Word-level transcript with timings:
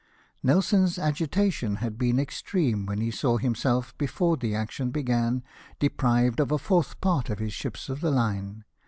Nelson's 0.41 0.97
agitation 0.97 1.75
had 1.75 1.99
been 1.99 2.19
extreme 2.19 2.87
when 2.87 3.01
he 3.01 3.11
saw 3.11 3.37
himself, 3.37 3.95
before 3.99 4.35
the 4.35 4.55
action 4.55 4.89
began, 4.89 5.43
deprived 5.77 6.39
of 6.39 6.51
a 6.51 6.57
fourth 6.57 6.99
part 7.01 7.29
of 7.29 7.37
his 7.37 7.53
ships 7.53 7.87
of 7.87 8.01
the 8.01 8.09
line. 8.09 8.65